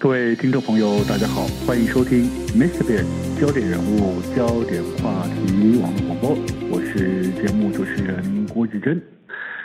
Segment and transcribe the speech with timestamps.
[0.00, 2.24] 各位听众朋友，大家好，欢迎收听
[2.56, 2.80] Mr.
[2.88, 3.04] Big
[3.38, 6.30] 焦点人物、焦点话题网络广播，
[6.72, 8.98] 我是节目主持人郭志珍。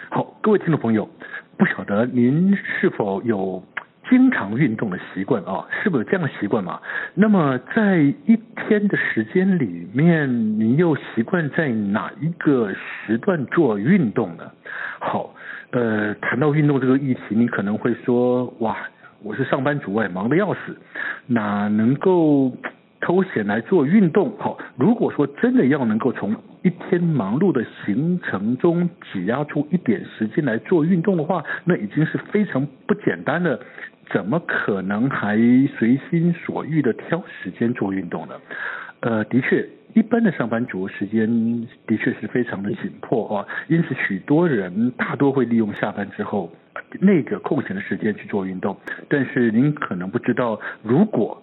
[0.10, 1.08] 好，各位听众朋友，
[1.56, 3.64] 不晓得您是否有
[4.10, 5.66] 经常运动的习惯啊？
[5.82, 6.82] 是不是有这样的习惯嘛？
[7.14, 14.52] 那么在一天的时间里面，您又习惯在哪一个时段做运动呢？
[15.00, 15.34] 好，
[15.72, 18.76] 呃，谈到运动这个议题，你可能会说，哇。
[19.26, 20.78] 我是上班族哎，忙得要死，
[21.26, 22.56] 哪能够
[23.02, 24.32] 偷闲来做运动？
[24.38, 33.60] 好，如果说真的要能够从一天忙碌的行程中挤压出一点时间来做运动的话，那已经是非常不简单的。
[34.14, 35.36] 怎么可能还
[35.80, 38.36] 随心所欲的挑时间做运动呢？
[39.00, 41.28] 呃，的确，一般的上班族时间
[41.88, 46.52] 的确是非常的紧迫啊，因此许多人大多会利用下班之后。
[47.02, 48.78] 那个空闲的时间去做运动，
[49.10, 51.42] 但是您可能不知道，如果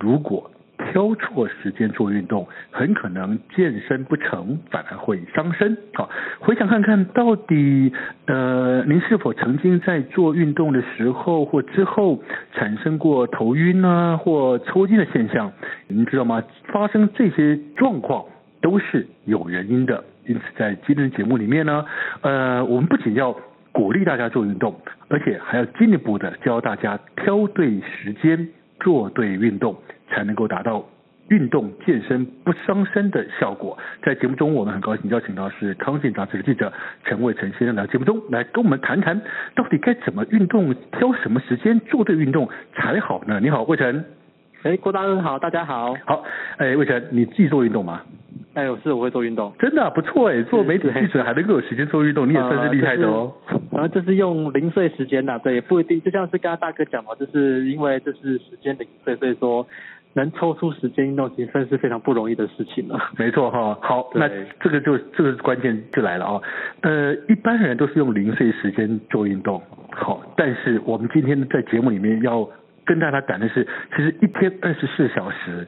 [0.00, 0.50] 如果
[0.90, 5.78] 挑错时间做运动，很可能健身不成，反而会伤身。
[5.94, 7.92] 好，回想看看到底，
[8.26, 12.20] 呃，您是否曾经在做运动的时候或之后
[12.52, 15.52] 产生过头晕啊或抽筋的现象？
[15.86, 16.42] 您知道吗？
[16.72, 18.24] 发生这些状况
[18.60, 20.02] 都是有原因的。
[20.26, 21.84] 因此，在今天的节目里面呢，
[22.22, 23.36] 呃，我们不仅要
[23.72, 24.78] 鼓励大家做运动，
[25.08, 28.48] 而且还要进一步的教大家挑对时间
[28.80, 29.76] 做对运动，
[30.10, 30.84] 才能够达到
[31.28, 33.78] 运动健身不伤身的效果。
[34.02, 36.70] 在节目中，我们很高兴邀请到是康健杂志的记者
[37.04, 39.20] 陈卫成先生来节目中来跟我们谈谈，
[39.54, 43.40] 到底该怎么运动，挑什么时间做对运动才好呢？
[43.40, 44.04] 你好，卫成。
[44.64, 45.94] 哎，郭大哥好，大家好。
[46.04, 46.24] 好，
[46.58, 48.02] 哎，卫成，你自己做运动吗？
[48.54, 53.32] 哎，我是我会做运动，真的、啊、不错哎，做媒体记者还能够有时间做运动，你也算是厉害的哦。
[53.70, 59.66] 然后这是用零碎时间呐，对，也不一定，就像是刚刚大哥讲嘛，就是因为这是时间零碎，所以说
[60.12, 62.98] 能抽出时间运动，其实算是非常不容易的事情了。
[63.16, 64.28] 没错哈，好，那
[64.60, 66.40] 这个就这个关键就来了啊，
[66.82, 69.62] 呃，一般人都是用零碎时间做运动，
[69.92, 72.46] 好，但是我们今天在节目里面要
[72.84, 73.66] 跟大家讲的是，
[73.96, 75.66] 其实一天二十四小时。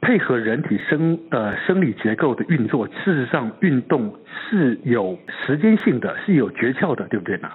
[0.00, 7.50] 配合人体生呃生理结构的运作，事实上运动是有时间性的，是有诀窍的，对不对呢？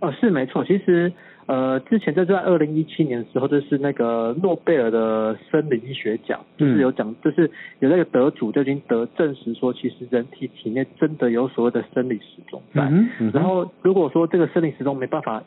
[0.00, 0.64] 哦，是没错。
[0.64, 1.12] 其实
[1.46, 7.50] 呃，之前在在二零一七年的时候，就是那个诺贝尔的生理医学奖，就是有讲，就是
[7.80, 12.82] 有那个得主就已经得证实说，其实人体体内真的有所谓的生理时钟在。
[12.82, 13.30] 嗯嗯。
[13.34, 15.42] 然后如果说这个生理时钟没办法。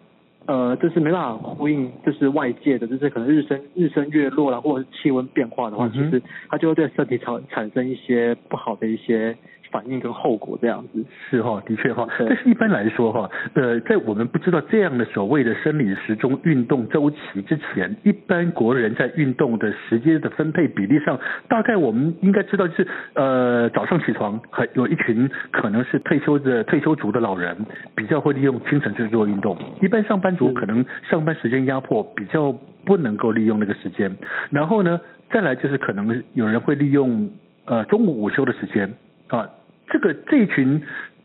[0.45, 9.35] 呃，就是没办法呼应，就是外界的，就是可能日升日升月落啦，或者是气温变化的话，嗯、其实它就会对身体产产生一些不好的一些。
[9.75, 12.07] 反应跟后果这样子是哈，的确哈。
[12.17, 21.19] 但是一般来说哈，呃，在我们不知道这样的所谓的生理时钟运动周期之前，一般国人在运动的时间的分配比例上，
[21.49, 27.57] 大概我们应该知道就是呃早上起床，还有一群可能是退休的退休族的老人，
[27.95, 29.57] 比较会利用清晨去做运动。
[29.81, 32.53] 一般上班族可能上班时间压迫，比较
[32.85, 34.15] 不能够利用那个时间。
[34.51, 37.29] 然后呢，再来就是可能有人会利用
[37.65, 38.93] 呃中午午休的时间
[39.27, 39.49] 啊。
[39.87, 40.81] 这个这一群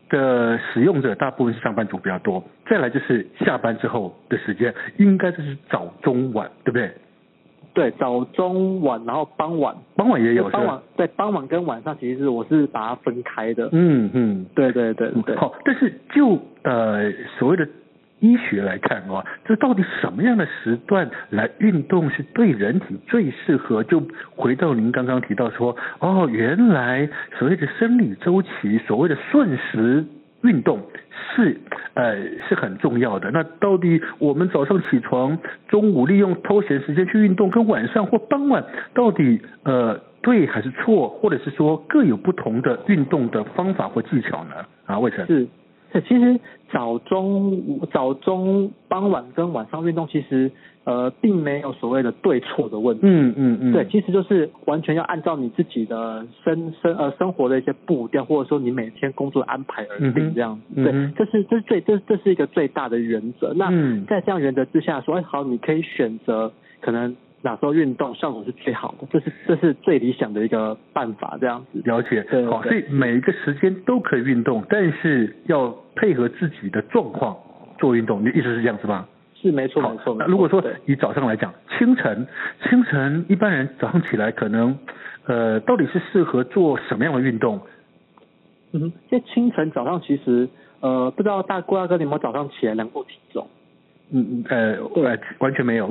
[0.09, 6.91] 的使用者大部分是上班族比较多，再来就是下班之后的时间，应该就是早中晚，对不对？
[7.73, 13.69] 对，早中晚，然后傍晚，傍晚也有，傍晚对，傍晚跟晚上其实是我是把它分开的。
[13.71, 15.35] 嗯嗯，对对对对。
[15.37, 17.67] 好，但是就呃所谓的。
[18.21, 23.83] 医学来看啊，这到底什么样的时段来运动是对人体最适合？
[23.83, 24.01] 就
[24.35, 27.09] 回到您刚刚提到说，哦，原来
[27.39, 30.05] 所谓的生理周期，所谓的顺时
[30.43, 30.79] 运动
[31.35, 31.59] 是
[31.95, 32.15] 呃
[32.47, 33.31] 是很重要的。
[33.31, 41.09] 那到底我们早上起床、中午利用偷闲时间去运动，跟晚上或傍晚到底呃对还是错？
[41.09, 44.55] 或者是说各有不同的运动的方法或技巧呢？
[44.85, 45.47] 啊，魏成是。
[45.99, 46.39] 其实
[46.71, 50.49] 早中早中傍晚跟晚上运动，其实
[50.85, 53.01] 呃并没有所谓的对错的问题。
[53.03, 53.73] 嗯嗯嗯。
[53.73, 60.61] 对，其实就是完全要按照你自己的生生呃生活的一些步调，或者说你每天工作的安排而定这样子。
[60.75, 63.53] 嗯、对，这是这是最这这是一个最大的原则。
[63.53, 63.69] 那
[64.05, 67.15] 在这样原则之下说，哎好，你可以选择可能。
[67.43, 69.07] 哪时候运动效果是最好的？
[69.11, 71.81] 这是这是最理想的一个办法，这样子。
[71.85, 77.35] 了解，好，所以每一个时间都可以运动，但是要配合自己的状况
[77.79, 78.21] 做运动。
[78.21, 79.07] 你的意思是这样子吗？
[79.35, 80.15] 是没错，没错。
[80.19, 82.27] 那如果说以早上来讲，清晨，
[82.69, 84.77] 清晨一般人早上起来可能，
[85.25, 87.59] 呃，到底是适合做什么样的运动？
[88.73, 90.47] 嗯哼，在清晨早上其实，
[90.79, 93.47] 呃，不知道大郭大哥你有没有早上起来量过体重？
[94.13, 95.87] 嗯嗯呃呃完全没有。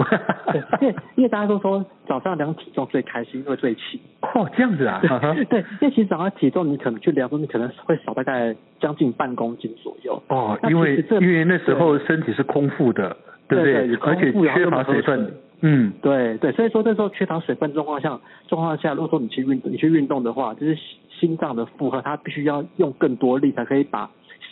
[0.52, 3.98] 对，因为因为大家都说早上量体重最开心，因为最轻。
[4.34, 5.00] 哦，这样子啊。
[5.48, 10.22] 对，因为其实早上体重你可能去量说你可能会少大概将近半公斤左右。
[10.28, 13.16] 哦，因为因为那时候身体是空腹的，
[13.48, 13.74] 对不对？
[13.74, 15.34] 对对而且缺乏水分。
[15.62, 18.18] 嗯，对对，所以说这时候缺乏水分状况下
[18.48, 20.74] 状况下，如果说你去运你去运动的话，就是
[21.10, 24.10] 心脏的负荷，它必须要用更多力才可以把。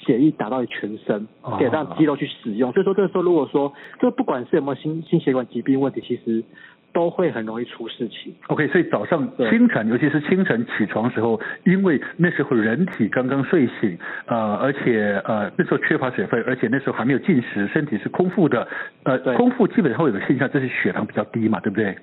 [0.09, 2.73] 血液打到全身，可以让肌肉去使用。
[2.73, 3.71] 所以说，这个时候如果说，
[4.01, 6.43] 这不管是有没有心心血管疾病问题，其实
[6.95, 8.35] 都会很容易出事情。
[8.47, 18.67] OK，所以早上清晨，尤其是清晨起床时候，因为那时候人体刚刚睡醒，呃，而且呃那时候缺乏水分，而且那时候还没有进食，身体是空腹的，
[19.03, 21.95] 呃，空腹基本上会有个现象，就是血糖比较低嘛，对不对？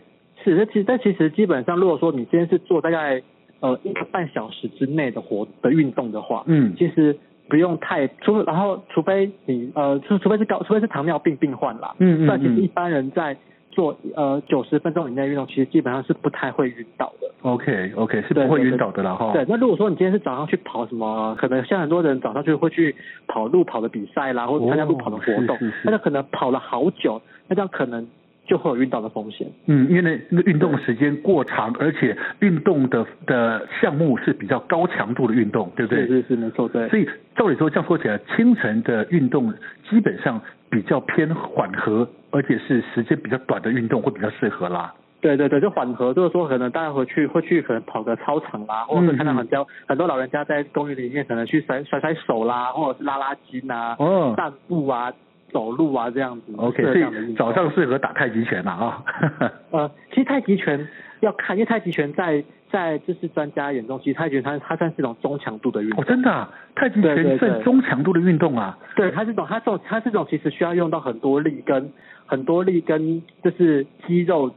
[0.44, 3.24] 是，那其实但其实基本上，如果说你今天是做大概
[3.62, 7.18] 呃一个半小时之内的活的运动的话，嗯，其实。
[7.48, 11.96] 不用太除，然后除非你呃，除除非是高，除非是糖尿病病患啦。
[12.00, 12.28] 嗯嗯。
[12.28, 13.36] 但其实一般人在
[13.72, 17.30] 做呃九十分钟以内运动，其实基本上是不太会晕倒的。
[17.42, 19.32] OK OK，是不会晕倒的了哈。
[19.34, 22.96] 对，那如果说你今天是早上去跑什么，可能像很多人早上就会去
[23.28, 28.08] 跑路跑的比赛啦，或者参加路跑的活动，那就可能跑了好久，那这样可能。
[28.46, 29.48] 就会有晕倒的风险。
[29.66, 36.08] 嗯，因为那那个运动时间过长，而且运动的的项目是比较高强度的运动，对不对？
[36.08, 36.88] 是是是，没错，对。
[36.90, 39.54] 所以照理说，这样说起来，清晨的运动
[39.90, 40.40] 基本上
[40.70, 44.94] 比较偏缓和，而且是时间比较短的运动会比较适合啦。
[45.22, 55.12] 对对对，就缓和，就是说可能大家回去会去可能跑个操场啦，或者是看到很多、嗯、很多老人家在公园里面可能去甩甩甩手啦，或者是拉拉筋啊，哦，散步啊。
[55.56, 56.54] 走路啊，这样子。
[56.58, 59.04] OK，所以早上适合打太极拳嘛啊。
[59.72, 60.86] 呃，其实太极拳
[61.22, 66.02] 要看，因为太极拳在在就是专家眼中，其实太极拳它它算是一种中强度的运动。
[66.02, 68.78] 哦，真的啊，太极拳算中强度的运动啊。
[68.98, 71.90] 对，它这种它这种它这种其实需要用到很多力跟
[72.26, 74.54] 很多力跟就是肌肉。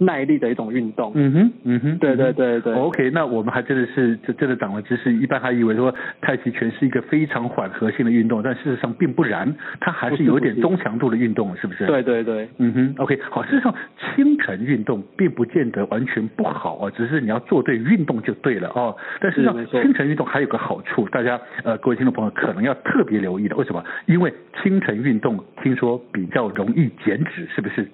[0.00, 1.12] 耐力的一种运动。
[1.14, 2.74] 嗯哼，嗯哼，对对对对。
[2.74, 5.12] OK，那我们还真的是这真的长了知识。
[5.12, 11.86] 一般还以为说太极拳是一个非常缓和性的运动，但事实上并不然，它还是有一点中强度的运动，是不是？
[11.86, 12.48] 对对对。
[12.58, 13.42] 嗯哼，OK，好。
[13.44, 13.74] 事实上，
[14.14, 18.96] 清晨运动并不见得完全不好啊，只是你要做对运动就对了哦。
[19.20, 23.56] 但是上，清晨运动还有个好处，大家呃各位听众朋友可能要特别留意的。
[23.56, 23.84] 为什么？
[24.06, 24.32] 因为
[24.62, 27.86] 清晨运动听说比较容易减脂，是不是？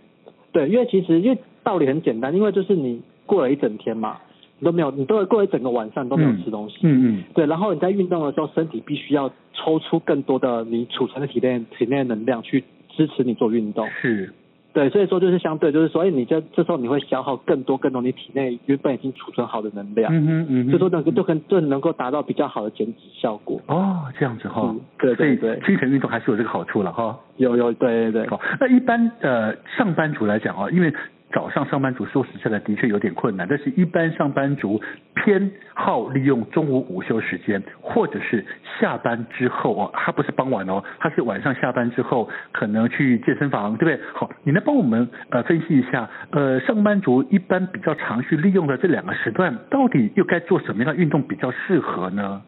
[0.52, 1.38] 对，因为其实因为。
[1.66, 4.18] 道理很简单，因为就是你过了一整天嘛，
[4.60, 14.32] 你都没有，你都会过了一整个晚上都没有吃东西，嗯嗯，嗯，对，然后你在运动的时候，身体必须要抽出更多的你储存的体内体内能量去支持你做运动，是，
[14.76, 23.58] 对，所以说就是相对就是所以你这这时候你会消耗更多更多你体内原本已经储存好的能量，嗯嗯嗯，所以说能够就跟就能够达到比较好的减脂效果。
[23.68, 30.92] 哦，这样子哈、哦，对对对，清晨运动还是有这个好处了哈，有有对对对，好，那一般呃上班族来讲啊，因为
[31.32, 33.46] 早上上班族说实在的，的确有点困难。
[33.48, 34.80] 但是，一般上班族
[35.14, 38.44] 偏好利用中午午休时间，或者是
[38.78, 44.06] 下班之后哦，他不是傍晚哦，他是晚上下班之后，可能去健身房，对不对？
[44.14, 52.42] 好，你来帮我们呃分析一下，呃，上班族一般比较常去利用的这两个时段，到底又该做什么样的运动比较适合呢？